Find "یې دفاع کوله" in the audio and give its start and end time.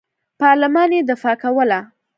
0.97-1.79